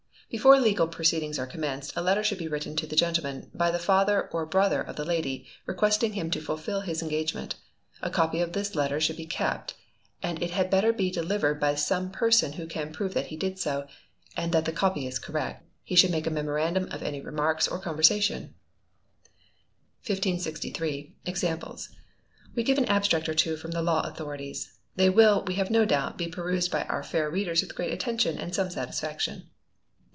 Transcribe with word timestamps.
Before 0.31 0.57
legal 0.57 0.87
proceedings 0.87 1.37
are 1.37 1.45
commenced, 1.45 1.91
a 1.97 2.01
letter 2.01 2.23
should 2.23 2.37
be 2.37 2.47
written 2.47 2.73
to 2.77 2.87
the 2.87 2.95
gentleman, 2.95 3.51
by 3.53 3.69
the 3.69 3.77
father 3.77 4.29
or 4.31 4.45
brother 4.45 4.79
of 4.81 4.95
the 4.95 5.03
lady, 5.03 5.45
requesting 5.65 6.13
him 6.13 6.31
to 6.31 6.39
fulfil 6.39 6.79
his 6.79 7.01
engagement. 7.01 7.55
A 8.01 8.09
copy 8.09 8.39
of 8.39 8.53
this 8.53 8.73
letter 8.73 9.01
should 9.01 9.17
be 9.17 9.25
kept, 9.25 9.73
and 10.23 10.41
it 10.41 10.51
had 10.51 10.69
better 10.69 10.93
be 10.93 11.11
delivered 11.11 11.59
by 11.59 11.75
some 11.75 12.11
person 12.11 12.53
who 12.53 12.65
can 12.65 12.93
prove 12.93 13.13
that 13.13 13.27
he 13.27 13.35
did 13.35 13.59
so, 13.59 13.87
and 14.37 14.53
that 14.53 14.63
the 14.63 14.71
copy 14.71 15.05
is 15.05 15.19
correct: 15.19 15.67
he 15.83 15.95
should 15.97 16.11
make 16.11 16.25
a 16.25 16.29
memorandum 16.31 16.87
of 16.93 17.03
any 17.03 17.19
remarks 17.19 17.67
or 17.67 17.77
conversation. 17.77 18.55
1563. 20.07 21.13
Examples. 21.25 21.89
We 22.55 22.63
give 22.63 22.77
an 22.77 22.85
abstract 22.85 23.27
or 23.27 23.33
two 23.33 23.57
from 23.57 23.71
the 23.71 23.81
law 23.81 23.99
authorities: 24.07 24.75
they 24.95 25.09
will, 25.09 25.43
we 25.43 25.55
have 25.55 25.69
no 25.69 25.83
doubt, 25.83 26.17
be 26.17 26.29
perused 26.29 26.71
by 26.71 26.83
our 26.85 27.03
fair 27.03 27.29
readers 27.29 27.59
with 27.61 27.75
great 27.75 27.91
attention, 27.91 28.37
and 28.37 28.55
some 28.55 28.69
satisfaction. 28.69 29.49